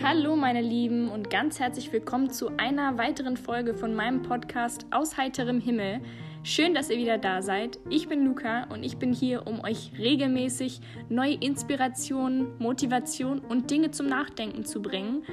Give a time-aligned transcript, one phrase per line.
[0.00, 5.16] Hallo meine Lieben und ganz herzlich willkommen zu einer weiteren Folge von meinem Podcast Aus
[5.16, 6.00] heiterem Himmel.
[6.44, 7.80] Schön, dass ihr wieder da seid.
[7.90, 13.90] Ich bin Luca und ich bin hier, um euch regelmäßig neue Inspirationen, Motivation und Dinge
[13.90, 15.24] zum Nachdenken zu bringen.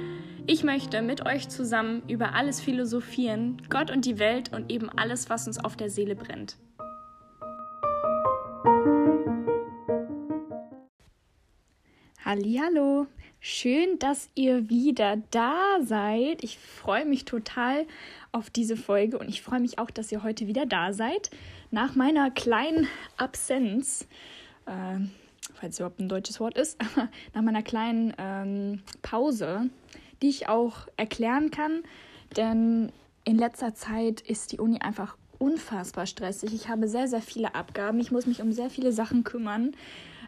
[0.48, 5.30] Ich möchte mit euch zusammen über alles philosophieren, Gott und die Welt und eben alles,
[5.30, 6.56] was uns auf der Seele brennt.
[12.24, 13.06] Hallo,
[13.46, 16.42] schön, dass ihr wieder da seid.
[16.42, 17.86] Ich freue mich total
[18.32, 21.30] auf diese Folge und ich freue mich auch, dass ihr heute wieder da seid.
[21.70, 24.08] Nach meiner kleinen Absenz,
[24.66, 24.98] äh,
[25.54, 26.76] falls überhaupt ein deutsches Wort ist,
[27.34, 29.70] nach meiner kleinen ähm, Pause,
[30.22, 31.84] die ich auch erklären kann,
[32.36, 32.90] denn
[33.24, 36.52] in letzter Zeit ist die Uni einfach unfassbar stressig.
[36.52, 38.00] Ich habe sehr, sehr viele Abgaben.
[38.00, 39.76] Ich muss mich um sehr viele Sachen kümmern.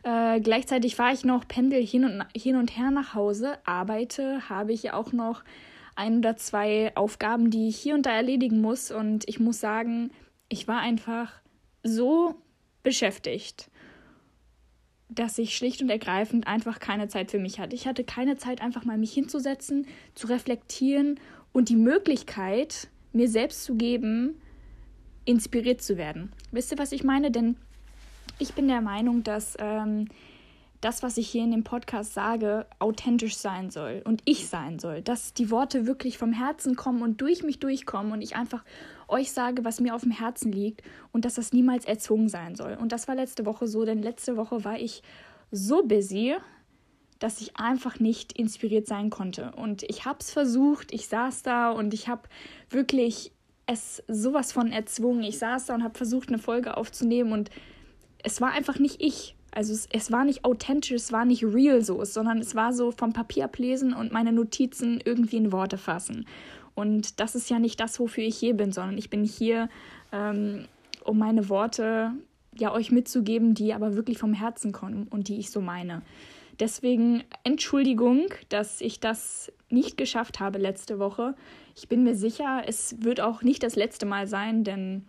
[0.02, 4.72] Äh, gleichzeitig fahre ich noch, pendel hin und, hin und her nach Hause, arbeite, habe
[4.72, 5.42] ich auch noch
[5.96, 8.90] ein oder zwei Aufgaben, die ich hier und da erledigen muss.
[8.90, 10.10] Und ich muss sagen,
[10.48, 11.32] ich war einfach
[11.82, 12.36] so
[12.82, 13.70] beschäftigt,
[15.08, 17.74] dass ich schlicht und ergreifend einfach keine Zeit für mich hatte.
[17.74, 21.18] Ich hatte keine Zeit, einfach mal mich hinzusetzen, zu reflektieren
[21.52, 24.40] und die Möglichkeit, mir selbst zu geben,
[25.24, 26.32] inspiriert zu werden.
[26.52, 27.30] Wisst ihr, was ich meine?
[27.30, 27.56] Denn
[28.38, 30.08] ich bin der Meinung, dass ähm,
[30.80, 35.02] das, was ich hier in dem Podcast sage, authentisch sein soll und ich sein soll.
[35.02, 38.64] Dass die Worte wirklich vom Herzen kommen und durch mich durchkommen und ich einfach
[39.08, 42.76] euch sage, was mir auf dem Herzen liegt und dass das niemals erzwungen sein soll.
[42.80, 45.02] Und das war letzte Woche so, denn letzte Woche war ich
[45.50, 46.36] so busy,
[47.18, 49.50] dass ich einfach nicht inspiriert sein konnte.
[49.56, 52.22] Und ich habe es versucht, ich saß da und ich habe
[52.70, 53.32] wirklich
[53.66, 55.24] es sowas von erzwungen.
[55.24, 57.50] Ich saß da und habe versucht, eine Folge aufzunehmen und
[58.22, 59.34] es war einfach nicht ich.
[59.50, 62.90] Also es, es war nicht authentisch, es war nicht real so, sondern es war so
[62.90, 66.26] vom Papier ablesen und meine Notizen irgendwie in Worte fassen.
[66.74, 69.68] Und das ist ja nicht das, wofür ich hier bin, sondern ich bin hier,
[70.12, 70.66] ähm,
[71.04, 72.12] um meine Worte
[72.56, 76.02] ja euch mitzugeben, die aber wirklich vom Herzen kommen und die ich so meine.
[76.60, 81.34] Deswegen Entschuldigung, dass ich das nicht geschafft habe letzte Woche.
[81.76, 85.04] Ich bin mir sicher, es wird auch nicht das letzte Mal sein, denn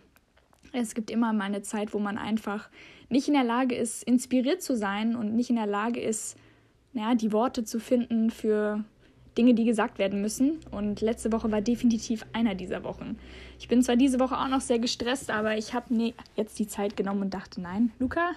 [0.72, 2.68] es gibt immer mal eine Zeit, wo man einfach
[3.10, 6.36] nicht in der Lage ist, inspiriert zu sein und nicht in der Lage ist,
[6.92, 8.84] ja, die Worte zu finden für
[9.36, 10.60] Dinge, die gesagt werden müssen.
[10.70, 13.18] Und letzte Woche war definitiv einer dieser Wochen.
[13.58, 16.66] Ich bin zwar diese Woche auch noch sehr gestresst, aber ich habe mir jetzt die
[16.66, 18.30] Zeit genommen und dachte, nein, Luca,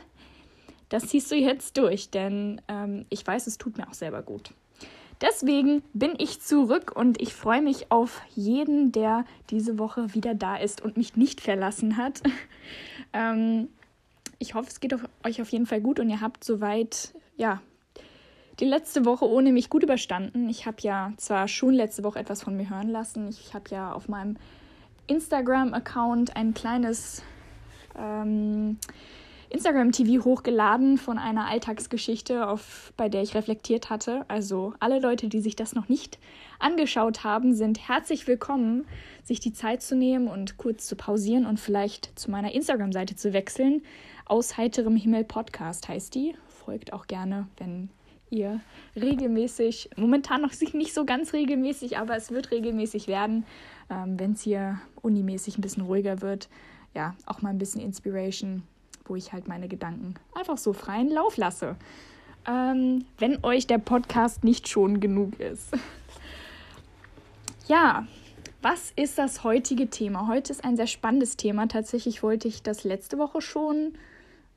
[0.89, 4.51] das ziehst du jetzt durch, denn ähm, ich weiß, es tut mir auch selber gut.
[5.21, 10.57] Deswegen bin ich zurück und ich freue mich auf jeden, der diese Woche wieder da
[10.57, 12.21] ist und mich nicht verlassen hat.
[13.13, 13.69] ähm,
[14.43, 14.93] ich hoffe, es geht
[15.23, 17.61] euch auf jeden Fall gut und ihr habt soweit, ja,
[18.59, 20.49] die letzte Woche ohne mich gut überstanden.
[20.49, 23.29] Ich habe ja zwar schon letzte Woche etwas von mir hören lassen.
[23.29, 24.35] Ich habe ja auf meinem
[25.07, 27.23] Instagram-Account ein kleines
[27.97, 28.77] ähm,
[29.49, 34.25] Instagram-TV hochgeladen von einer Alltagsgeschichte, auf, bei der ich reflektiert hatte.
[34.27, 36.19] Also alle Leute, die sich das noch nicht
[36.59, 38.85] angeschaut haben, sind herzlich willkommen,
[39.23, 43.31] sich die Zeit zu nehmen und kurz zu pausieren und vielleicht zu meiner Instagram-Seite zu
[43.33, 43.83] wechseln.
[44.25, 46.35] Aus heiterem Himmel Podcast heißt die.
[46.47, 47.89] Folgt auch gerne, wenn
[48.29, 48.61] ihr
[48.95, 53.45] regelmäßig, momentan noch nicht so ganz regelmäßig, aber es wird regelmäßig werden,
[53.89, 56.49] ähm, wenn es hier unimäßig ein bisschen ruhiger wird.
[56.95, 58.63] Ja, auch mal ein bisschen Inspiration
[59.05, 61.75] wo ich halt meine Gedanken einfach so freien Lauf lasse.
[62.47, 65.69] Ähm, wenn euch der Podcast nicht schon genug ist.
[67.67, 68.05] ja,
[68.61, 70.27] was ist das heutige Thema?
[70.27, 71.67] Heute ist ein sehr spannendes Thema.
[71.67, 73.93] Tatsächlich wollte ich das letzte Woche schon,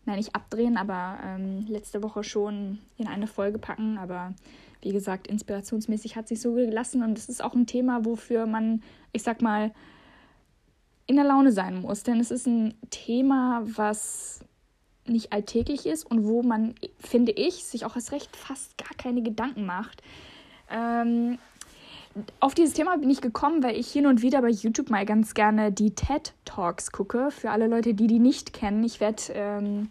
[0.07, 3.99] nein, nicht abdrehen, aber ähm, letzte Woche schon in eine Folge packen.
[3.99, 4.35] Aber
[4.81, 8.83] wie gesagt, inspirationsmäßig hat sich so gelassen und es ist auch ein Thema, wofür man,
[9.13, 9.73] ich sag mal,
[11.07, 12.03] in der Laune sein muss.
[12.03, 14.41] Denn es ist ein Thema, was
[15.07, 19.23] nicht alltäglich ist und wo man, finde ich, sich auch als recht fast gar keine
[19.23, 20.03] Gedanken macht.
[20.71, 21.39] Ähm,
[22.41, 25.35] auf dieses Thema bin ich gekommen, weil ich hin und wieder bei YouTube mal ganz
[25.35, 27.31] gerne die TED Talks gucke.
[27.31, 29.91] Für alle Leute, die die nicht kennen, ich werde ähm,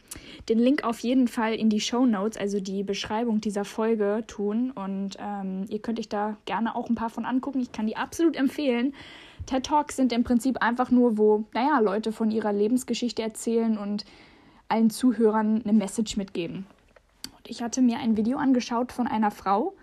[0.49, 4.71] den Link auf jeden Fall in die Show Notes, also die Beschreibung dieser Folge, tun.
[4.71, 7.59] Und ähm, ihr könnt euch da gerne auch ein paar von angucken.
[7.59, 8.93] Ich kann die absolut empfehlen.
[9.45, 14.05] TED Talks sind im Prinzip einfach nur, wo, naja, Leute von ihrer Lebensgeschichte erzählen und
[14.67, 16.65] allen Zuhörern eine Message mitgeben.
[17.37, 19.75] Und ich hatte mir ein Video angeschaut von einer Frau,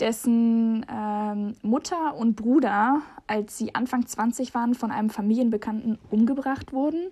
[0.00, 7.10] dessen ähm, Mutter und Bruder, als sie Anfang 20 waren, von einem Familienbekannten umgebracht wurden.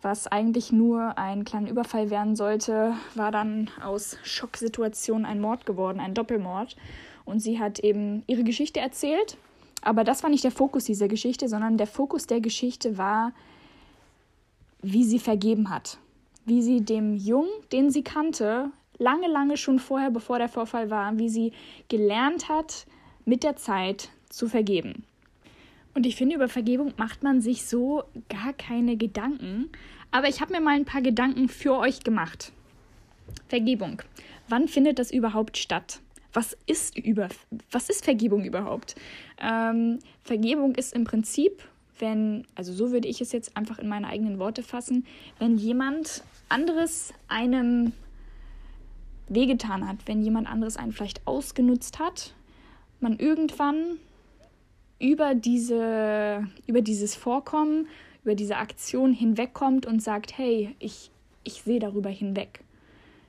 [0.00, 5.98] was eigentlich nur ein kleiner Überfall werden sollte, war dann aus Schocksituation ein Mord geworden,
[5.98, 6.76] ein Doppelmord.
[7.24, 9.36] Und sie hat eben ihre Geschichte erzählt.
[9.82, 13.32] Aber das war nicht der Fokus dieser Geschichte, sondern der Fokus der Geschichte war,
[14.82, 15.98] wie sie vergeben hat.
[16.44, 21.18] Wie sie dem Jungen, den sie kannte, lange, lange schon vorher, bevor der Vorfall war,
[21.18, 21.52] wie sie
[21.88, 22.86] gelernt hat,
[23.24, 25.04] mit der Zeit zu vergeben.
[25.94, 29.70] Und ich finde, über Vergebung macht man sich so gar keine Gedanken.
[30.10, 32.52] Aber ich habe mir mal ein paar Gedanken für euch gemacht.
[33.48, 34.02] Vergebung.
[34.48, 36.00] Wann findet das überhaupt statt?
[36.32, 37.28] Was ist über,
[37.70, 38.94] was ist Vergebung überhaupt?
[39.40, 41.64] Ähm, Vergebung ist im Prinzip,
[41.98, 45.06] wenn, also so würde ich es jetzt einfach in meine eigenen Worte fassen,
[45.38, 47.92] wenn jemand anderes einem
[49.28, 52.34] wehgetan hat, wenn jemand anderes einen vielleicht ausgenutzt hat,
[53.00, 53.98] man irgendwann
[54.98, 57.86] über, diese, über dieses Vorkommen,
[58.24, 61.10] über diese Aktion hinwegkommt und sagt, hey, ich,
[61.44, 62.60] ich sehe darüber hinweg.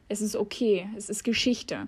[0.08, 1.88] Es ist okay, es ist Geschichte.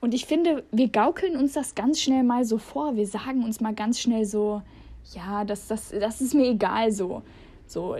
[0.00, 2.94] Und ich finde, wir gaukeln uns das ganz schnell mal so vor.
[2.94, 4.62] Wir sagen uns mal ganz schnell so,
[5.12, 7.22] ja, das, das, das ist mir egal so.
[7.66, 7.96] So,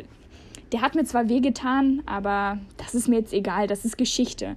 [0.72, 4.56] der hat mir zwar wehgetan, aber das ist mir jetzt egal, das ist Geschichte.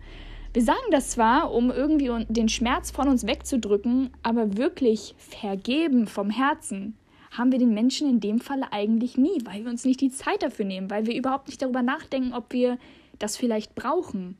[0.53, 6.29] Wir sagen das zwar, um irgendwie den Schmerz von uns wegzudrücken, aber wirklich vergeben vom
[6.29, 6.97] Herzen
[7.31, 10.43] haben wir den Menschen in dem Falle eigentlich nie, weil wir uns nicht die Zeit
[10.43, 12.77] dafür nehmen, weil wir überhaupt nicht darüber nachdenken, ob wir
[13.19, 14.35] das vielleicht brauchen,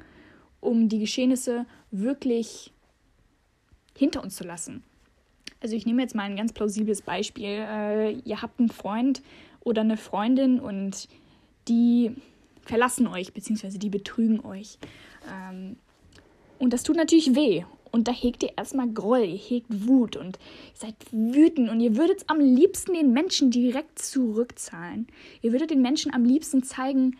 [0.59, 2.73] um die Geschehnisse wirklich
[3.95, 4.83] hinter uns zu lassen.
[5.61, 7.65] Also ich nehme jetzt mal ein ganz plausibles Beispiel.
[7.65, 9.21] Äh, ihr habt einen Freund
[9.61, 11.07] oder eine Freundin und
[11.69, 12.11] die
[12.63, 14.77] verlassen euch, beziehungsweise die betrügen euch.
[15.31, 15.77] Ähm,
[16.61, 17.63] und das tut natürlich weh.
[17.91, 21.97] Und da hegt ihr erstmal Groll, ihr hegt Wut und ihr seid wütend und ihr
[21.97, 25.07] würdet am liebsten den Menschen direkt zurückzahlen.
[25.41, 27.17] Ihr würdet den Menschen am liebsten zeigen,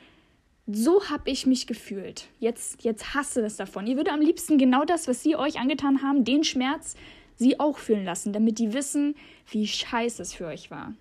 [0.68, 2.28] so habe ich mich gefühlt.
[2.40, 3.88] Jetzt, jetzt hasse das davon.
[3.88, 6.96] Ihr würdet am liebsten genau das, was sie euch angetan haben, den Schmerz,
[7.36, 9.16] sie auch fühlen lassen, damit die wissen,
[9.50, 10.94] wie scheiße es für euch war.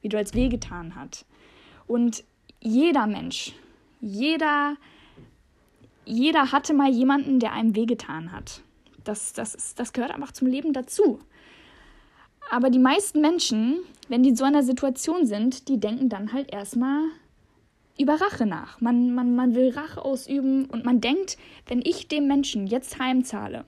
[0.00, 1.26] Wie du als wehgetan hat.
[1.86, 2.24] Und
[2.60, 3.52] jeder Mensch,
[4.00, 4.76] jeder
[6.06, 8.62] jeder hatte mal jemanden, der einem wehgetan hat.
[9.04, 11.20] Das, das, das gehört einfach zum Leben dazu.
[12.50, 16.52] Aber die meisten Menschen, wenn die in so einer Situation sind, die denken dann halt
[16.52, 17.02] erstmal
[17.98, 18.80] über Rache nach.
[18.80, 23.64] Man, man, man will Rache ausüben und man denkt, wenn ich dem Menschen jetzt heimzahle,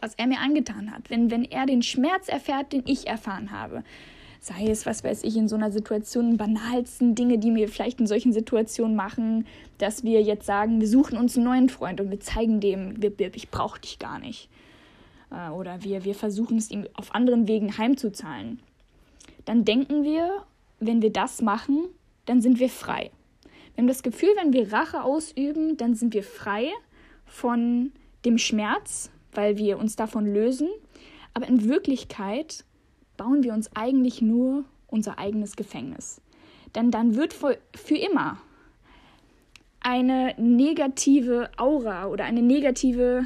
[0.00, 3.84] was er mir angetan hat, wenn, wenn er den Schmerz erfährt, den ich erfahren habe,
[4.42, 8.08] sei es, was weiß ich, in so einer Situation, banalsten Dinge, die wir vielleicht in
[8.08, 9.46] solchen Situationen machen,
[9.78, 13.50] dass wir jetzt sagen, wir suchen uns einen neuen Freund und wir zeigen dem, ich
[13.50, 14.48] brauche dich gar nicht.
[15.30, 18.58] Äh, oder wir, wir versuchen es ihm auf anderen Wegen heimzuzahlen.
[19.44, 20.44] Dann denken wir,
[20.80, 21.84] wenn wir das machen,
[22.26, 23.12] dann sind wir frei.
[23.74, 26.72] Wir haben das Gefühl, wenn wir Rache ausüben, dann sind wir frei
[27.26, 27.92] von
[28.24, 30.68] dem Schmerz, weil wir uns davon lösen.
[31.32, 32.64] Aber in Wirklichkeit
[33.22, 36.20] bauen wir uns eigentlich nur unser eigenes Gefängnis.
[36.74, 38.38] Denn dann wird für immer
[39.78, 43.24] eine negative Aura oder eine negative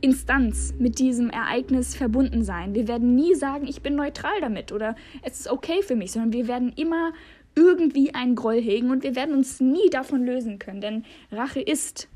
[0.00, 2.74] Instanz mit diesem Ereignis verbunden sein.
[2.74, 6.32] Wir werden nie sagen, ich bin neutral damit oder es ist okay für mich, sondern
[6.32, 7.12] wir werden immer
[7.54, 12.08] irgendwie einen Groll hegen und wir werden uns nie davon lösen können, denn Rache ist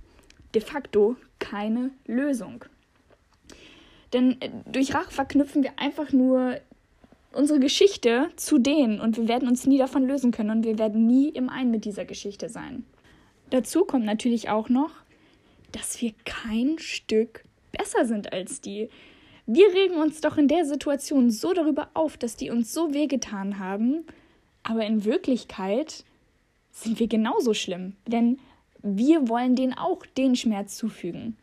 [0.55, 2.64] de facto keine Lösung.
[4.12, 6.59] Denn äh, durch Rache verknüpfen wir einfach nur
[7.35, 11.07] unsere Geschichte zu denen und wir werden uns nie davon lösen können und wir werden
[11.07, 12.85] nie im Einen mit dieser Geschichte sein.
[13.50, 14.91] Dazu kommt natürlich auch noch,
[15.73, 18.88] dass wir kein Stück besser sind als die.
[19.47, 23.59] Wir regen uns doch in der Situation so darüber auf, dass die uns so wehgetan
[23.59, 24.05] haben,
[24.62, 26.05] aber in Wirklichkeit
[26.71, 28.38] sind wir genauso schlimm, denn
[28.83, 31.37] wir wollen denen auch den Schmerz zufügen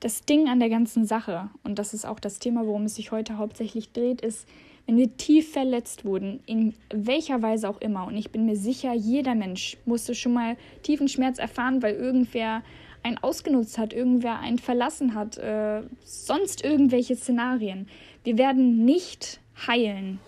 [0.00, 3.12] das Ding an der ganzen Sache, und das ist auch das Thema, worum es sich
[3.12, 4.48] heute hauptsächlich dreht, ist,
[4.86, 8.92] wenn wir tief verletzt wurden, in welcher Weise auch immer, und ich bin mir sicher,
[8.94, 12.62] jeder Mensch musste schon mal tiefen Schmerz erfahren, weil irgendwer
[13.02, 17.86] einen ausgenutzt hat, irgendwer einen verlassen hat, äh, sonst irgendwelche Szenarien.
[18.24, 20.18] Wir werden nicht heilen,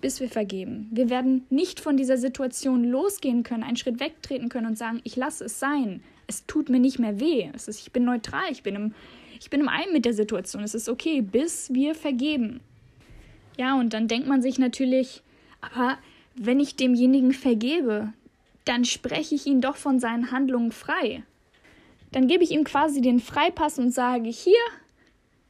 [0.00, 0.88] bis wir vergeben.
[0.92, 5.16] Wir werden nicht von dieser Situation losgehen können, einen Schritt wegtreten können und sagen, ich
[5.16, 7.50] lasse es sein es tut mir nicht mehr weh.
[7.54, 8.94] Es ist, ich bin neutral, ich bin, im,
[9.38, 10.62] ich bin im Einen mit der Situation.
[10.62, 12.60] Es ist okay, bis wir vergeben.
[13.58, 15.22] Ja, und dann denkt man sich natürlich,
[15.60, 15.98] aber
[16.36, 18.12] wenn ich demjenigen vergebe,
[18.64, 21.24] dann spreche ich ihn doch von seinen Handlungen frei.
[22.12, 24.54] Dann gebe ich ihm quasi den Freipass und sage, hier,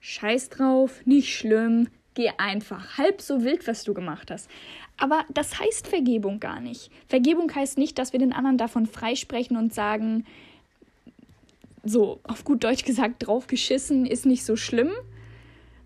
[0.00, 2.96] scheiß drauf, nicht schlimm, geh einfach.
[2.96, 4.49] Halb so wild, was du gemacht hast.
[4.96, 6.90] Aber das heißt Vergebung gar nicht.
[7.06, 10.25] Vergebung heißt nicht, dass wir den anderen davon freisprechen und sagen,
[11.84, 14.90] so auf gut Deutsch gesagt, draufgeschissen ist nicht so schlimm,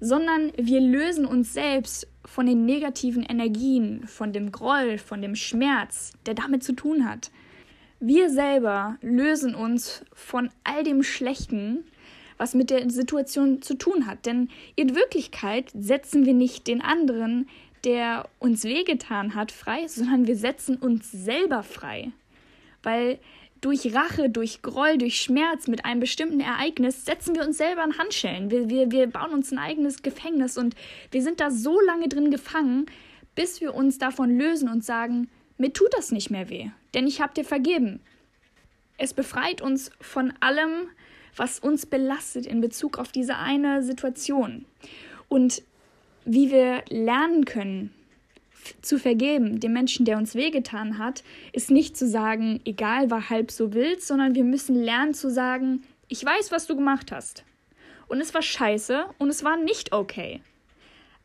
[0.01, 6.13] sondern wir lösen uns selbst von den negativen Energien, von dem Groll, von dem Schmerz,
[6.27, 7.31] der damit zu tun hat.
[8.01, 11.85] Wir selber lösen uns von all dem Schlechten,
[12.37, 14.27] was mit der Situation zu tun hat.
[14.27, 17.49] Denn in Wirklichkeit setzen wir nicht den anderen,
[17.85, 22.13] der uns wehgetan hat, frei, sondern wir setzen uns selber frei.
[22.83, 23.19] Weil
[23.65, 27.97] durch Rache, durch Groll, durch Schmerz mit einem bestimmten Ereignis setzen wir uns selber in
[27.97, 28.51] Handschellen.
[28.51, 30.75] Wir, wir, wir bauen uns ein eigenes Gefängnis und
[31.11, 32.85] wir sind da so lange drin gefangen,
[33.35, 37.23] bis wir uns davon lösen und sagen, mir tut das nicht mehr weh, denn ich
[37.23, 38.01] habe dir vergeben.
[38.99, 40.89] Es befreit uns von allem,
[41.35, 44.67] was uns belastet in Bezug auf diese eine Situation.
[45.29, 45.63] Und
[46.27, 47.95] wie wir lernen können,
[48.83, 53.51] zu vergeben, dem Menschen, der uns wehgetan hat, ist nicht zu sagen, egal, war halb
[53.51, 57.45] so wild, sondern wir müssen lernen zu sagen, ich weiß, was du gemacht hast.
[58.09, 60.41] Und es war scheiße und es war nicht okay.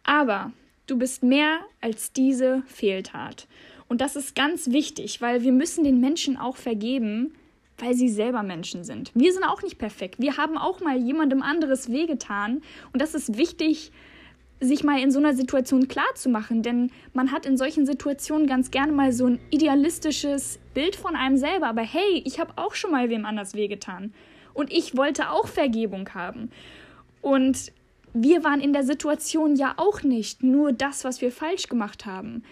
[0.04, 0.52] Aber
[0.88, 3.48] du bist mehr als diese Fehltat.
[3.88, 7.34] Und das ist ganz wichtig, weil wir müssen den Menschen auch vergeben,
[7.78, 9.12] weil sie selber Menschen sind.
[9.16, 10.20] Wir sind auch nicht perfekt.
[10.20, 12.62] Wir haben auch mal jemandem anderes wehgetan.
[12.94, 13.92] Und das ist wichtig,
[14.60, 18.48] sich mal in so einer Situation klar zu machen, denn man hat in solchen Situationen
[18.48, 22.76] ganz gerne mal so ein idealistisches Bild von einem selber, aber hey, ich habe auch
[22.76, 24.14] schon mal wem anders wehgetan
[24.54, 26.52] und ich wollte auch Vergebung haben.
[27.22, 27.72] Und
[28.14, 32.44] wir waren in der Situation ja auch nicht nur das, was wir falsch gemacht haben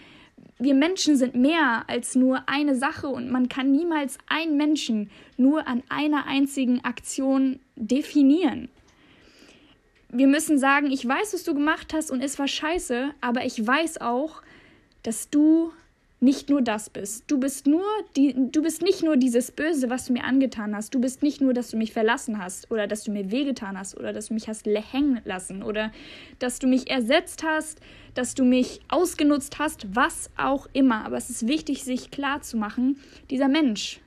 [0.60, 5.68] wir Menschen sind mehr als nur eine Sache und man kann niemals einen Menschen nur
[5.68, 8.70] an einer einzigen Aktion definieren.
[10.10, 13.66] Wir müssen sagen, ich weiß, was du gemacht hast und es war scheiße, aber ich
[13.66, 14.42] weiß auch,
[15.04, 15.72] dass du
[16.20, 17.26] nicht nur das bist.
[17.28, 17.84] Du bist nur
[18.16, 20.96] die, du bist nicht nur dieses Böse, was du mir angetan hast.
[20.96, 23.96] Du bist nicht nur, dass du mich verlassen hast oder dass du mir wehgetan hast
[23.96, 25.92] oder dass du mich hast hängen lassen oder
[26.40, 27.80] dass du mich ersetzt hast,
[28.16, 31.06] dass du mich ausgenutzt hast, was auch immer.
[31.06, 33.00] Aber es ist wichtig, sich klar zu machen,
[33.30, 34.00] dieser Mensch,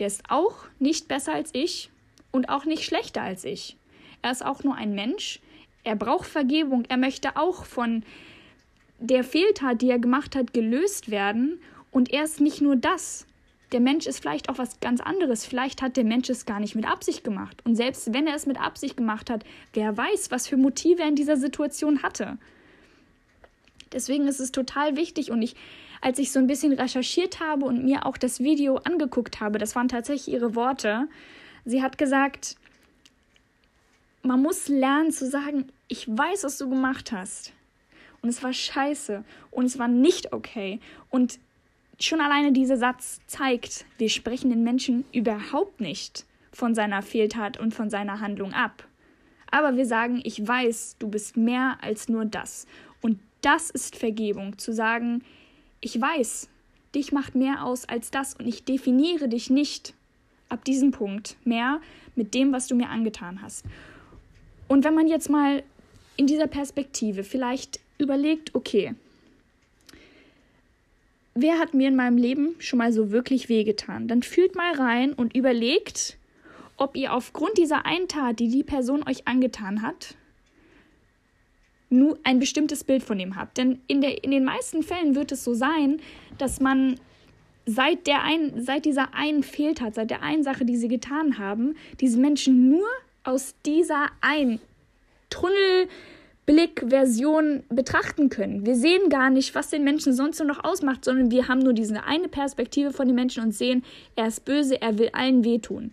[0.00, 1.90] der ist auch nicht besser als ich
[2.32, 3.76] und auch nicht schlechter als ich.
[4.22, 5.40] Er ist auch nur ein Mensch.
[5.84, 6.84] Er braucht Vergebung.
[6.88, 8.02] Er möchte auch von
[8.98, 11.60] der Fehltat, die er gemacht hat, gelöst werden.
[11.90, 13.26] Und er ist nicht nur das.
[13.72, 15.44] Der Mensch ist vielleicht auch was ganz anderes.
[15.44, 17.60] Vielleicht hat der Mensch es gar nicht mit Absicht gemacht.
[17.64, 19.44] Und selbst wenn er es mit Absicht gemacht hat,
[19.74, 22.38] wer weiß, was für Motive er in dieser Situation hatte.
[23.92, 25.54] Deswegen ist es total wichtig und ich,
[26.00, 29.74] als ich so ein bisschen recherchiert habe und mir auch das Video angeguckt habe, das
[29.74, 31.08] waren tatsächlich ihre Worte.
[31.64, 32.56] Sie hat gesagt,
[34.28, 37.54] man muss lernen zu sagen, ich weiß, was du gemacht hast
[38.20, 40.80] und es war scheiße und es war nicht okay.
[41.08, 41.40] Und
[41.98, 47.72] schon alleine dieser Satz zeigt, wir sprechen den Menschen überhaupt nicht von seiner Fehltat und
[47.72, 48.86] von seiner Handlung ab.
[49.50, 52.66] Aber wir sagen, ich weiß, du bist mehr als nur das.
[53.00, 55.24] Und das ist Vergebung, zu sagen,
[55.80, 56.50] ich weiß,
[56.94, 59.94] dich macht mehr aus als das und ich definiere dich nicht
[60.50, 61.80] ab diesem Punkt mehr
[62.14, 63.64] mit dem, was du mir angetan hast.
[64.68, 65.62] Und wenn man jetzt mal
[66.16, 68.94] in dieser Perspektive vielleicht überlegt, okay,
[71.34, 74.08] wer hat mir in meinem Leben schon mal so wirklich wehgetan?
[74.08, 76.16] Dann fühlt mal rein und überlegt,
[76.76, 80.14] ob ihr aufgrund dieser einen Tat, die die Person euch angetan hat,
[81.90, 83.56] nur ein bestimmtes Bild von ihm habt.
[83.56, 86.00] Denn in, der, in den meisten Fällen wird es so sein,
[86.36, 87.00] dass man
[87.66, 91.76] seit, der ein, seit dieser einen Fehltat, seit der einen Sache, die sie getan haben,
[92.00, 92.86] diese Menschen nur
[93.28, 94.58] aus dieser einen
[95.30, 95.88] Tunnel,
[96.46, 98.64] Blickversion betrachten können.
[98.64, 102.04] Wir sehen gar nicht, was den Menschen sonst noch ausmacht, sondern wir haben nur diese
[102.04, 103.84] eine Perspektive von den Menschen und sehen,
[104.16, 105.90] er ist böse, er will allen wehtun.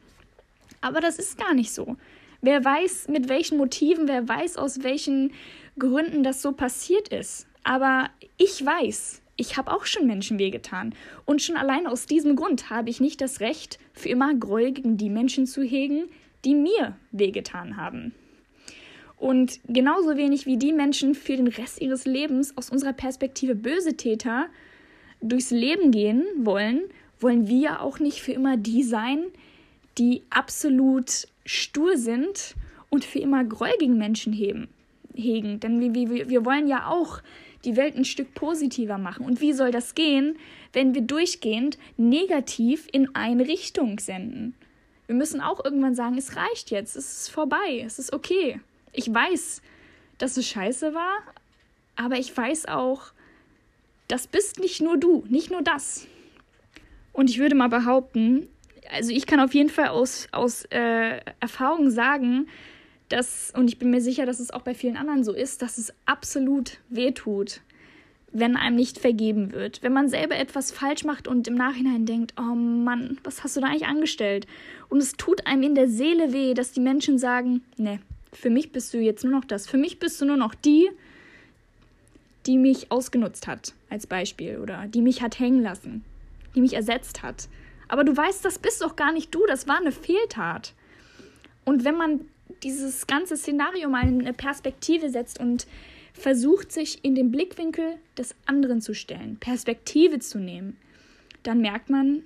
[0.79, 1.97] Aber das ist gar nicht so.
[2.41, 5.33] Wer weiß, mit welchen Motiven, wer weiß, aus welchen
[5.77, 7.47] Gründen das so passiert ist.
[7.65, 10.95] Aber ich weiß, ich habe auch schon Menschen wehgetan.
[11.25, 14.95] Und schon allein aus diesem Grund habe ich nicht das Recht, für immer Groll gegen
[14.95, 16.05] die Menschen zu hegen,
[16.45, 18.13] die mir wehgetan haben.
[19.17, 23.95] Und genauso wenig wie die Menschen für den Rest ihres Lebens aus unserer Perspektive böse
[23.97, 24.47] Täter
[25.21, 26.81] durchs Leben gehen wollen,
[27.19, 29.23] wollen wir auch nicht für immer die sein,
[29.97, 32.55] die absolut stur sind
[32.89, 34.67] und für immer Groll gegen Menschen heben,
[35.15, 35.59] hegen.
[35.59, 37.21] Denn wir, wir, wir wollen ja auch
[37.63, 39.25] die Welt ein Stück positiver machen.
[39.25, 40.37] Und wie soll das gehen,
[40.73, 44.55] wenn wir durchgehend negativ in eine Richtung senden?
[45.07, 48.59] Wir müssen auch irgendwann sagen, es reicht jetzt, es ist vorbei, es ist okay
[48.95, 49.62] ich weiß,
[50.17, 51.17] dass es scheiße war,
[51.97, 53.13] Aber ich weiß auch,
[54.09, 56.07] das bist nicht nur du, nicht nur das.
[57.13, 58.50] Und ich würde mal behaupten,
[58.91, 62.50] also ich kann auf jeden Fall aus, aus äh, Erfahrung sagen,
[63.07, 65.77] dass, und ich bin mir sicher, dass es auch bei vielen anderen so ist, dass
[65.77, 67.62] es absolut wehtut,
[68.37, 69.81] wenn einem nicht vergeben wird.
[69.81, 73.61] Wenn man selber etwas falsch macht und im Nachhinein denkt, oh Mann, was hast du
[73.61, 74.45] da eigentlich angestellt?
[74.89, 77.99] Und es tut einem in der Seele weh, dass die Menschen sagen, ne,
[78.33, 79.67] für mich bist du jetzt nur noch das.
[79.67, 80.89] Für mich bist du nur noch die,
[82.45, 86.03] die mich ausgenutzt hat, als Beispiel, oder die mich hat hängen lassen,
[86.55, 87.47] die mich ersetzt hat.
[87.87, 90.73] Aber du weißt, das bist doch gar nicht du, das war eine Fehltat.
[91.63, 92.25] Und wenn man
[92.63, 95.67] dieses ganze Szenario mal in eine Perspektive setzt und
[96.15, 100.77] versucht, sich in den Blickwinkel des anderen zu stellen, Perspektive zu nehmen,
[101.43, 102.24] dann merkt man,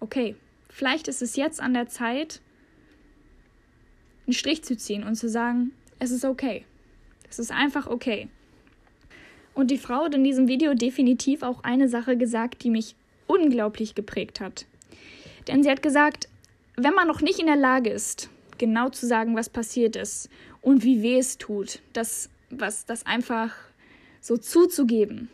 [0.00, 0.36] okay,
[0.68, 2.40] vielleicht ist es jetzt an der Zeit,
[4.26, 6.64] einen Strich zu ziehen und zu sagen, es ist okay.
[7.28, 8.28] Es ist einfach okay.
[9.54, 12.96] Und die Frau hat in diesem Video definitiv auch eine Sache gesagt, die mich
[13.26, 14.66] unglaublich geprägt hat.
[15.46, 16.28] Denn sie hat gesagt,
[16.76, 20.28] wenn man noch nicht in der Lage ist, genau zu sagen, was passiert ist
[20.62, 23.52] und wie weh es tut, das, was, das einfach
[24.20, 25.28] so zuzugeben,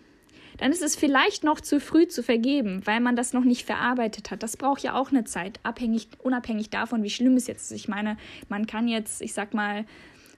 [0.59, 4.31] dann ist es vielleicht noch zu früh zu vergeben, weil man das noch nicht verarbeitet
[4.31, 4.43] hat.
[4.43, 7.77] Das braucht ja auch eine Zeit, abhängig, unabhängig davon, wie schlimm es jetzt ist.
[7.77, 8.17] Ich meine,
[8.49, 9.85] man kann jetzt, ich sag mal,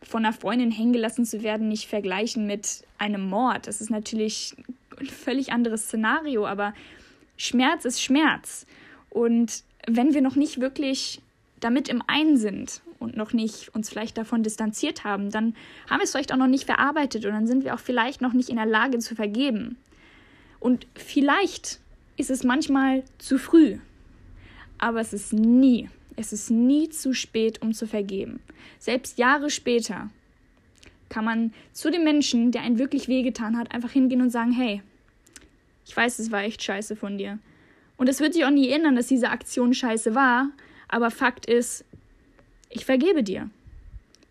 [0.02, 3.66] von einer Freundin hängen gelassen zu werden, nicht vergleichen mit einem Mord.
[3.66, 4.56] Das ist natürlich
[4.98, 6.74] ein völlig anderes Szenario, aber
[7.36, 8.66] Schmerz ist Schmerz.
[9.10, 11.20] Und wenn wir noch nicht wirklich
[11.60, 15.54] damit im Einen sind und noch nicht uns vielleicht davon distanziert haben, dann
[15.88, 18.32] haben wir es vielleicht auch noch nicht verarbeitet und dann sind wir auch vielleicht noch
[18.32, 19.76] nicht in der Lage zu vergeben.
[20.60, 21.80] Und vielleicht
[22.16, 23.78] ist es manchmal zu früh,
[24.78, 28.40] aber es ist nie, es ist nie zu spät, um zu vergeben.
[28.78, 30.10] Selbst Jahre später
[31.08, 34.82] kann man zu dem Menschen, der einen wirklich wehgetan hat, einfach hingehen und sagen, hey,
[35.86, 37.38] ich weiß, es war echt scheiße von dir.
[37.96, 40.50] Und es wird sich auch nie ändern, dass diese Aktion scheiße war,
[40.88, 41.84] aber Fakt ist,
[42.70, 43.50] ich vergebe dir.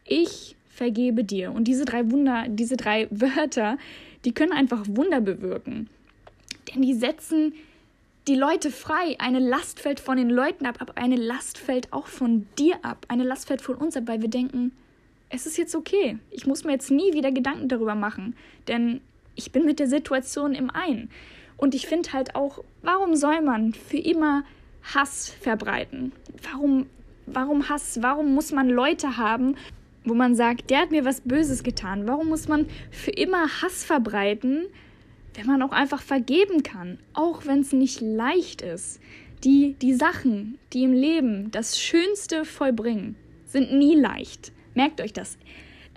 [0.06, 1.52] Ich vergebe dir.
[1.52, 3.78] Und diese drei Wunder, diese drei Wörter,
[4.26, 5.90] die können einfach Wunder bewirken.
[6.68, 7.54] Denn die setzen
[8.28, 9.16] die Leute frei.
[9.20, 13.06] Eine Last fällt von den Leuten ab, aber eine Last fällt auch von dir ab.
[13.08, 14.72] Eine Last fällt von uns ab, weil wir denken,
[15.30, 16.18] es ist jetzt okay.
[16.32, 18.36] Ich muss mir jetzt nie wieder Gedanken darüber machen,
[18.68, 19.02] denn
[19.36, 21.10] ich bin mit der Situation im Ein.
[21.58, 24.44] Und ich finde halt auch, warum soll man für immer
[24.94, 26.12] Hass verbreiten?
[26.52, 26.88] Warum,
[27.28, 28.00] warum Hass?
[28.02, 29.56] Warum muss man Leute haben,
[30.04, 32.08] wo man sagt, der hat mir was Böses getan?
[32.08, 34.66] Warum muss man für immer Hass verbreiten,
[35.36, 39.00] wenn man auch einfach vergeben kann, auch wenn es nicht leicht ist.
[39.44, 44.52] Die, die Sachen, die im Leben das Schönste vollbringen, sind nie leicht.
[44.74, 45.38] Merkt euch das.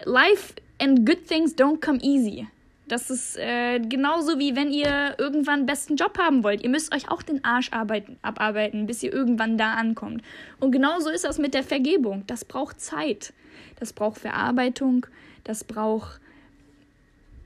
[0.05, 2.47] Life and good things don't come easy.
[2.91, 6.63] Das ist äh, genauso wie wenn ihr irgendwann besten Job haben wollt.
[6.63, 10.23] Ihr müsst euch auch den Arsch arbeiten, abarbeiten, bis ihr irgendwann da ankommt.
[10.59, 12.25] Und genauso ist das mit der Vergebung.
[12.27, 13.33] Das braucht Zeit.
[13.79, 15.07] Das braucht Verarbeitung.
[15.45, 16.21] Das braucht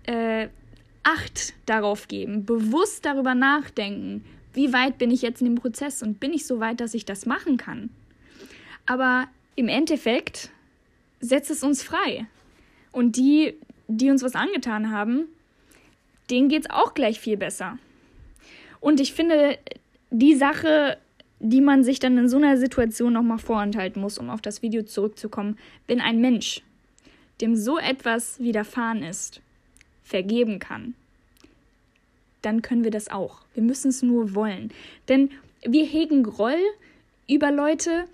[0.05, 0.49] äh,
[1.05, 6.19] Acht darauf geben, bewusst darüber nachdenken, wie weit bin ich jetzt in dem Prozess und
[6.19, 7.91] bin ich so weit, dass ich das machen kann.
[8.87, 10.51] Aber im Endeffekt
[11.21, 12.27] setzt es uns frei.
[12.91, 13.55] Und die,
[13.87, 15.27] die uns was angetan haben,
[16.31, 17.79] denen geht es auch gleich viel besser.
[18.81, 19.59] Und ich finde,
[20.11, 20.99] die Sache,
[21.41, 24.83] die man sich dann in so einer Situation nochmal vorenthalten muss, um auf das Video
[24.83, 26.63] zurückzukommen, wenn ein Mensch,
[27.41, 29.41] dem so etwas widerfahren ist,
[30.03, 30.95] vergeben kann,
[32.43, 33.41] dann können wir das auch.
[33.55, 34.71] Wir müssen es nur wollen.
[35.09, 35.31] Denn
[35.63, 36.61] wir hegen Groll
[37.29, 38.05] über Leute,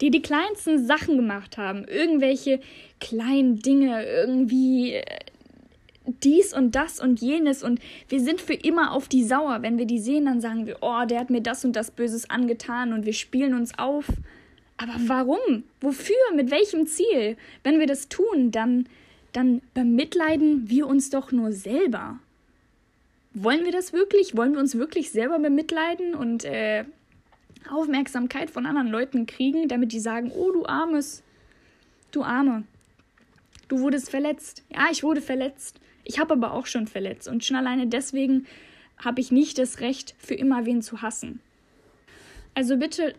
[0.00, 1.84] die die kleinsten Sachen gemacht haben.
[1.84, 2.60] Irgendwelche
[3.00, 5.04] kleinen Dinge, irgendwie äh,
[6.22, 7.62] dies und das und jenes.
[7.62, 9.62] Und wir sind für immer auf die sauer.
[9.62, 12.30] Wenn wir die sehen, dann sagen wir, oh, der hat mir das und das Böses
[12.30, 14.06] angetan und wir spielen uns auf.
[14.76, 15.64] Aber warum?
[15.80, 16.16] Wofür?
[16.34, 17.36] Mit welchem Ziel?
[17.64, 18.86] Wenn wir das tun, dann
[19.32, 22.18] dann bemitleiden wir uns doch nur selber.
[23.34, 24.36] Wollen wir das wirklich?
[24.36, 26.84] Wollen wir uns wirklich selber bemitleiden und äh,
[27.70, 31.22] Aufmerksamkeit von anderen Leuten kriegen, damit die sagen, oh du armes,
[32.10, 32.64] du arme,
[33.68, 34.64] du wurdest verletzt.
[34.72, 35.78] Ja, ich wurde verletzt.
[36.08, 38.46] Ich habe aber auch schon verletzt und schon alleine deswegen
[38.96, 41.40] habe ich nicht das Recht, für immer wen zu hassen.
[42.54, 43.14] Also bitte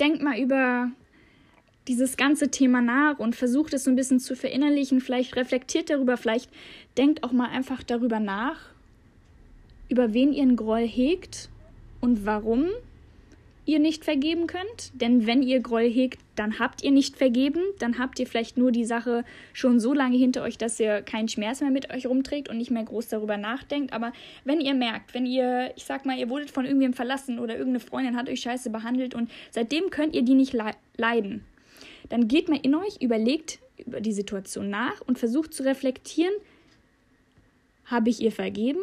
[0.00, 0.90] denkt mal über
[1.86, 5.00] dieses ganze Thema nach und versucht es so ein bisschen zu verinnerlichen.
[5.00, 6.50] Vielleicht reflektiert darüber, vielleicht
[6.98, 8.58] denkt auch mal einfach darüber nach,
[9.88, 11.48] über wen ihr einen Groll hegt
[12.00, 12.66] und warum.
[13.64, 14.92] Ihr nicht vergeben könnt.
[14.94, 17.60] Denn wenn ihr Groll hegt, dann habt ihr nicht vergeben.
[17.78, 21.28] Dann habt ihr vielleicht nur die Sache schon so lange hinter euch, dass ihr keinen
[21.28, 23.92] Schmerz mehr mit euch rumträgt und nicht mehr groß darüber nachdenkt.
[23.92, 24.12] Aber
[24.44, 27.80] wenn ihr merkt, wenn ihr, ich sag mal, ihr wurdet von irgendwem verlassen oder irgendeine
[27.80, 30.56] Freundin hat euch scheiße behandelt und seitdem könnt ihr die nicht
[30.96, 31.44] leiden,
[32.08, 36.34] dann geht mal in euch, überlegt über die Situation nach und versucht zu reflektieren,
[37.84, 38.80] habe ich ihr vergeben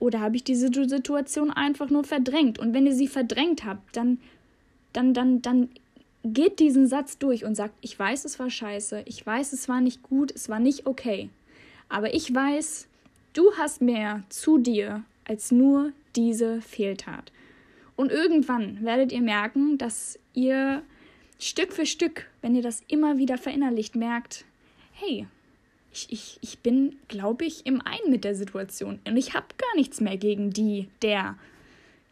[0.00, 2.58] oder habe ich diese Situation einfach nur verdrängt?
[2.58, 4.18] Und wenn ihr sie verdrängt habt, dann,
[4.92, 5.68] dann, dann, dann
[6.24, 9.80] geht diesen Satz durch und sagt, ich weiß, es war scheiße, ich weiß, es war
[9.80, 11.28] nicht gut, es war nicht okay.
[11.88, 12.88] Aber ich weiß,
[13.34, 17.30] du hast mehr zu dir als nur diese Fehltat.
[17.94, 20.82] Und irgendwann werdet ihr merken, dass ihr
[21.38, 24.44] Stück für Stück, wenn ihr das immer wieder verinnerlicht, merkt,
[24.92, 25.26] hey,
[25.92, 29.00] ich, ich, ich bin, glaube ich, im Einen mit der Situation.
[29.06, 31.36] Und ich habe gar nichts mehr gegen die, der.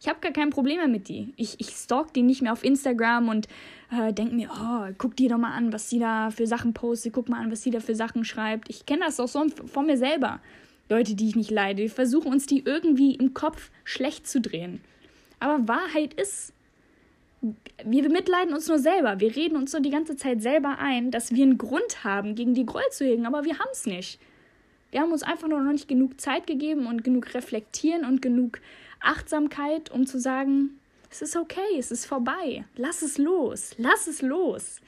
[0.00, 1.32] Ich habe gar kein Problem mehr mit die.
[1.36, 3.48] Ich, ich stalk die nicht mehr auf Instagram und
[3.90, 7.12] äh, denke mir, oh, guck die doch mal an, was sie da für Sachen postet,
[7.12, 8.70] guck mal an, was sie da für Sachen schreibt.
[8.70, 10.40] Ich kenne das auch so von mir selber.
[10.88, 11.82] Leute, die ich nicht leide.
[11.82, 14.80] Wir versuchen uns die irgendwie im Kopf schlecht zu drehen.
[15.40, 16.52] Aber Wahrheit ist,
[17.40, 19.20] wir bemitleiden uns nur selber.
[19.20, 22.54] Wir reden uns nur die ganze Zeit selber ein, dass wir einen Grund haben, gegen
[22.54, 24.18] die Groll zu hegen, aber wir haben es nicht.
[24.90, 28.60] Wir haben uns einfach nur noch nicht genug Zeit gegeben und genug Reflektieren und genug
[29.00, 34.22] Achtsamkeit, um zu sagen, es ist okay, es ist vorbei, lass es los, lass es
[34.22, 34.80] los.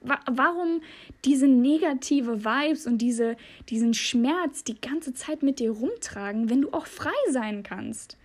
[0.00, 0.80] Warum
[1.24, 3.36] diese negative Vibes und diese,
[3.68, 8.16] diesen Schmerz die ganze Zeit mit dir rumtragen, wenn du auch frei sein kannst?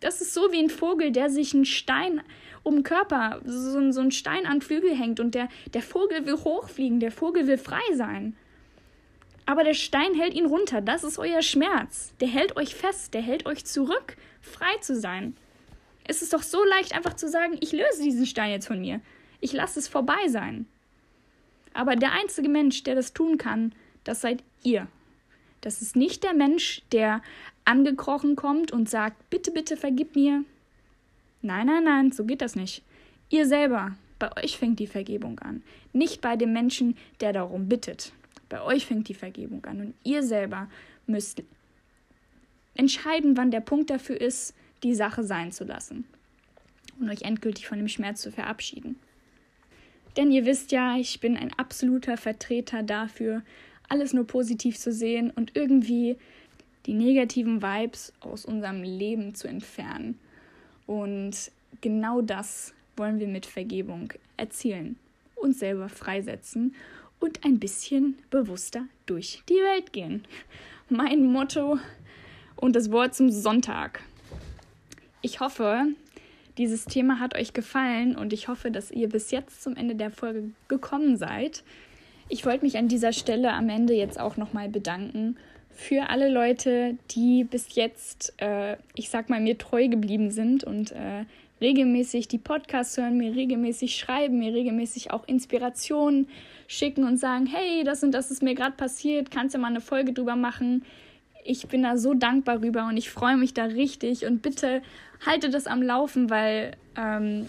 [0.00, 2.22] Das ist so wie ein Vogel, der sich einen Stein
[2.62, 6.36] um den Körper, so, so ein Stein an Flügel hängt und der, der Vogel will
[6.36, 8.36] hochfliegen, der Vogel will frei sein.
[9.46, 12.14] Aber der Stein hält ihn runter, das ist euer Schmerz.
[12.20, 15.36] Der hält euch fest, der hält euch zurück, frei zu sein.
[16.04, 19.00] Es ist doch so leicht einfach zu sagen, ich löse diesen Stein jetzt von mir.
[19.40, 20.66] Ich lasse es vorbei sein.
[21.74, 24.86] Aber der einzige Mensch, der das tun kann, das seid ihr.
[25.60, 27.22] Das ist nicht der Mensch, der
[27.64, 30.44] angekrochen kommt und sagt, bitte, bitte vergib mir.
[31.42, 32.82] Nein, nein, nein, so geht das nicht.
[33.28, 35.62] Ihr selber, bei euch fängt die Vergebung an.
[35.92, 38.12] Nicht bei dem Menschen, der darum bittet.
[38.48, 39.80] Bei euch fängt die Vergebung an.
[39.80, 40.68] Und ihr selber
[41.06, 41.42] müsst
[42.74, 46.04] entscheiden, wann der Punkt dafür ist, die Sache sein zu lassen.
[47.00, 48.96] Und euch endgültig von dem Schmerz zu verabschieden.
[50.16, 53.42] Denn ihr wisst ja, ich bin ein absoluter Vertreter dafür,
[53.88, 56.16] alles nur positiv zu sehen und irgendwie
[56.86, 60.18] die negativen Vibes aus unserem Leben zu entfernen.
[60.86, 64.96] Und genau das wollen wir mit Vergebung erzielen,
[65.34, 66.74] uns selber freisetzen
[67.20, 70.24] und ein bisschen bewusster durch die Welt gehen.
[70.88, 71.78] Mein Motto
[72.56, 74.02] und das Wort zum Sonntag.
[75.20, 75.86] Ich hoffe,
[76.58, 80.10] dieses Thema hat euch gefallen und ich hoffe, dass ihr bis jetzt zum Ende der
[80.10, 81.62] Folge gekommen seid.
[82.28, 85.36] Ich wollte mich an dieser Stelle am Ende jetzt auch nochmal bedanken
[85.74, 90.92] für alle Leute, die bis jetzt, äh, ich sag mal, mir treu geblieben sind und
[90.92, 91.24] äh,
[91.60, 96.28] regelmäßig die Podcasts hören, mir regelmäßig schreiben, mir regelmäßig auch Inspirationen
[96.66, 99.80] schicken und sagen, hey, das und das ist mir gerade passiert, kannst du mal eine
[99.80, 100.84] Folge drüber machen.
[101.44, 104.82] Ich bin da so dankbar rüber und ich freue mich da richtig und bitte
[105.24, 107.46] halte das am Laufen, weil ähm,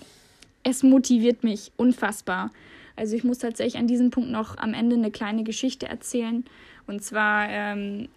[0.63, 2.51] es motiviert mich unfassbar.
[2.95, 6.45] Also ich muss tatsächlich an diesem Punkt noch am Ende eine kleine Geschichte erzählen.
[6.87, 8.09] Und zwar ähm,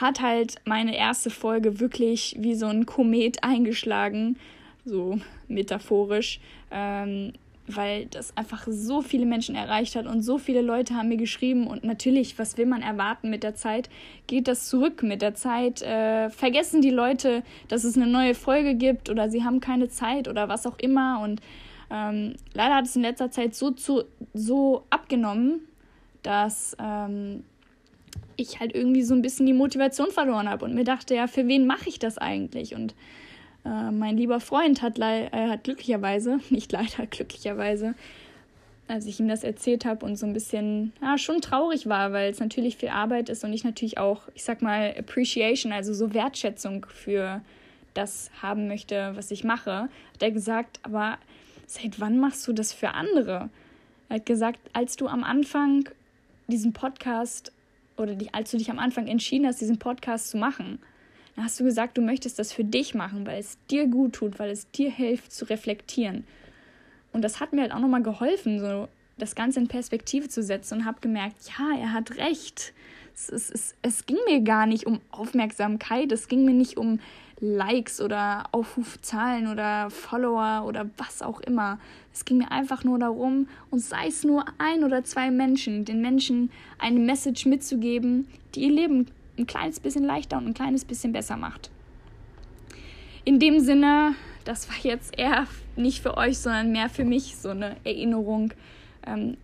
[0.00, 4.38] hat halt meine erste Folge wirklich wie so ein Komet eingeschlagen,
[4.84, 7.32] so metaphorisch, ähm,
[7.68, 11.66] weil das einfach so viele Menschen erreicht hat und so viele Leute haben mir geschrieben.
[11.66, 13.88] Und natürlich, was will man erwarten mit der Zeit,
[14.26, 18.74] geht das zurück mit der Zeit, äh, vergessen die Leute, dass es eine neue Folge
[18.74, 21.20] gibt oder sie haben keine Zeit oder was auch immer?
[21.22, 21.40] Und
[21.90, 25.60] ähm, leider hat es in letzter Zeit so, zu, so abgenommen,
[26.22, 27.44] dass ähm,
[28.42, 31.46] ich halt irgendwie so ein bisschen die Motivation verloren habe und mir dachte, ja, für
[31.48, 32.74] wen mache ich das eigentlich?
[32.74, 32.94] Und
[33.64, 37.94] äh, mein lieber Freund hat, äh, hat glücklicherweise, nicht leider, glücklicherweise,
[38.88, 42.30] als ich ihm das erzählt habe und so ein bisschen, ja, schon traurig war, weil
[42.30, 46.12] es natürlich viel Arbeit ist und ich natürlich auch, ich sag mal, Appreciation, also so
[46.12, 47.40] Wertschätzung für
[47.94, 51.18] das haben möchte, was ich mache, hat er gesagt, aber
[51.66, 53.50] seit wann machst du das für andere?
[54.08, 55.88] Er hat gesagt, als du am Anfang
[56.48, 57.52] diesen Podcast
[58.02, 60.78] oder die, als du dich am Anfang entschieden hast, diesen Podcast zu machen,
[61.34, 64.38] dann hast du gesagt, du möchtest das für dich machen, weil es dir gut tut,
[64.38, 66.24] weil es dir hilft zu reflektieren.
[67.12, 68.88] Und das hat mir halt auch nochmal geholfen, so
[69.18, 72.72] das Ganze in Perspektive zu setzen und habe gemerkt, ja, er hat recht.
[73.22, 76.98] Es, es, es, es ging mir gar nicht um Aufmerksamkeit, es ging mir nicht um
[77.38, 81.78] Likes oder Aufrufzahlen oder Follower oder was auch immer.
[82.12, 86.00] Es ging mir einfach nur darum, und sei es nur ein oder zwei Menschen, den
[86.00, 89.06] Menschen eine Message mitzugeben, die ihr Leben
[89.38, 91.70] ein kleines bisschen leichter und ein kleines bisschen besser macht.
[93.24, 97.50] In dem Sinne, das war jetzt eher nicht für euch, sondern mehr für mich so
[97.50, 98.52] eine Erinnerung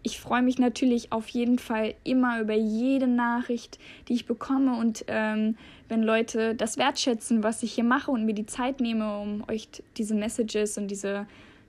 [0.02, 5.04] ich freue mich natürlich auf jeden Fall immer über jede Nachricht, die ich bekomme und
[5.08, 5.56] ähm,
[5.88, 9.68] wenn Leute das wertschätzen, was ich hier mache und mir die Zeit nehme, um euch
[9.96, 11.26] diese Messages und diese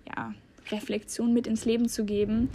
[0.07, 0.33] ja,
[0.71, 2.49] Reflexion mit ins Leben zu geben.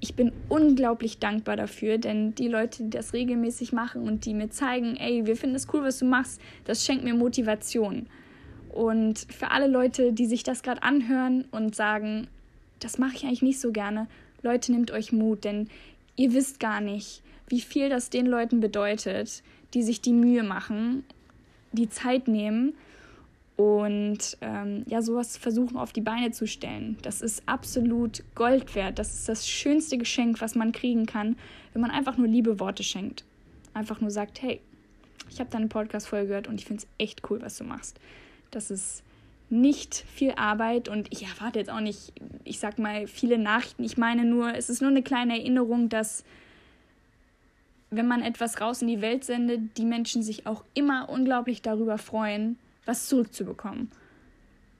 [0.00, 4.50] Ich bin unglaublich dankbar dafür, denn die Leute, die das regelmäßig machen und die mir
[4.50, 8.06] zeigen, ey, wir finden es cool, was du machst, das schenkt mir Motivation.
[8.70, 12.26] Und für alle Leute, die sich das gerade anhören und sagen,
[12.80, 14.08] das mache ich eigentlich nicht so gerne,
[14.44, 15.68] Leute, nehmt euch Mut, denn
[16.16, 19.42] ihr wisst gar nicht, wie viel das den Leuten bedeutet,
[19.74, 21.04] die sich die Mühe machen,
[21.72, 22.74] die Zeit nehmen
[23.56, 26.98] und ähm, ja, sowas versuchen auf die Beine zu stellen.
[27.02, 28.98] Das ist absolut Gold wert.
[28.98, 31.36] Das ist das schönste Geschenk, was man kriegen kann,
[31.72, 33.24] wenn man einfach nur liebe Worte schenkt.
[33.72, 34.60] Einfach nur sagt, hey,
[35.30, 37.98] ich habe deine Podcast-Folge gehört und ich finde es echt cool, was du machst.
[38.50, 39.03] Das ist
[39.50, 42.12] nicht viel Arbeit und ich erwarte jetzt auch nicht,
[42.44, 43.84] ich sag mal, viele Nachrichten.
[43.84, 46.24] Ich meine nur, es ist nur eine kleine Erinnerung, dass
[47.90, 51.98] wenn man etwas raus in die Welt sendet, die Menschen sich auch immer unglaublich darüber
[51.98, 53.90] freuen, was zurückzubekommen.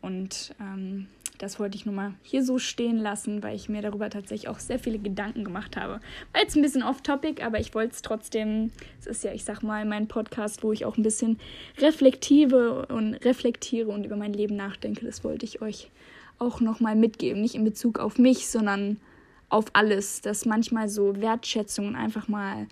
[0.01, 1.07] Und ähm,
[1.39, 4.61] das wollte ich nur mal hier so stehen lassen, weil ich mir darüber tatsächlich auch
[4.61, 6.01] sehr viele Gedanken gemacht habe.
[6.33, 8.71] War jetzt ein bisschen off-topic, aber ich wollte es trotzdem,
[9.01, 11.41] es ist ja, ich sag mal, mein Podcast, wo ich auch ein bisschen
[11.79, 15.05] reflektive und reflektiere und über mein Leben nachdenke.
[15.05, 15.91] Das wollte ich euch
[16.39, 17.43] auch nochmal mitgeben.
[17.43, 19.01] Nicht in Bezug auf mich, sondern
[19.49, 20.21] auf alles.
[20.21, 22.69] Dass manchmal so Wertschätzungen einfach mal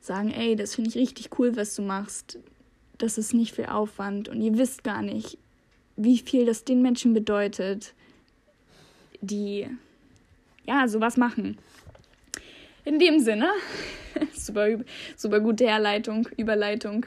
[0.00, 2.38] sagen, ey, das finde ich richtig cool, was du machst.
[2.98, 5.38] Das ist nicht viel Aufwand und ihr wisst gar nicht,
[6.02, 7.92] wie viel das den Menschen bedeutet,
[9.20, 9.66] die
[10.64, 11.58] ja sowas machen.
[12.84, 13.50] In dem Sinne,
[14.34, 14.78] super,
[15.16, 17.04] super gute Herleitung, Überleitung.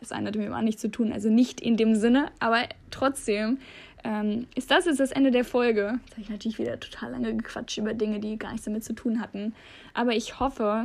[0.00, 2.68] Das eine hat mit dem anderen nichts zu tun, also nicht in dem Sinne, aber
[2.90, 3.58] trotzdem
[4.04, 5.98] ähm, ist das jetzt das Ende der Folge.
[6.04, 8.92] Jetzt habe ich natürlich wieder total lange gequatscht über Dinge, die gar nichts damit zu
[8.92, 9.54] tun hatten.
[9.94, 10.84] Aber ich hoffe,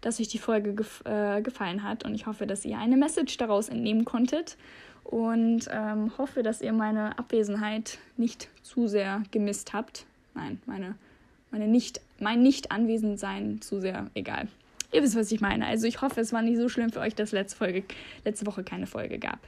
[0.00, 3.36] dass euch die Folge gef äh, gefallen hat und ich hoffe, dass ihr eine Message
[3.36, 4.56] daraus entnehmen konntet
[5.10, 10.06] und ähm, hoffe, dass ihr meine Abwesenheit nicht zu sehr gemisst habt.
[10.34, 10.94] Nein, meine,
[11.50, 14.46] meine nicht, mein Nicht-Anwesendsein zu sehr egal.
[14.92, 15.66] Ihr wisst, was ich meine.
[15.66, 17.84] Also ich hoffe, es war nicht so schlimm für euch, dass letzte, Folge,
[18.24, 19.40] letzte Woche keine Folge gab.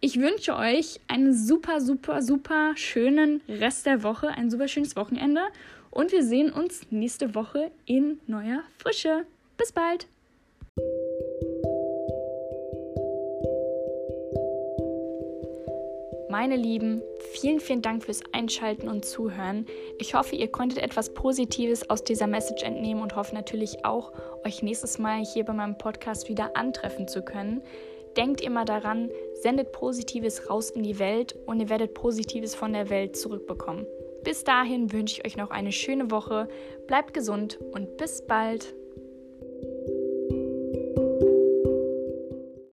[0.00, 5.42] Ich wünsche euch einen super, super, super schönen Rest der Woche, ein super schönes Wochenende
[5.90, 9.26] und wir sehen uns nächste Woche in neuer Frische.
[9.58, 10.06] Bis bald!
[16.30, 19.66] Meine Lieben, vielen, vielen Dank fürs Einschalten und Zuhören.
[19.98, 24.12] Ich hoffe, ihr konntet etwas Positives aus dieser Message entnehmen und hoffe natürlich auch,
[24.46, 27.62] euch nächstes Mal hier bei meinem Podcast wieder antreffen zu können.
[28.16, 29.10] Denkt immer daran,
[29.42, 33.84] sendet Positives raus in die Welt und ihr werdet Positives von der Welt zurückbekommen.
[34.22, 36.48] Bis dahin wünsche ich euch noch eine schöne Woche,
[36.86, 38.72] bleibt gesund und bis bald.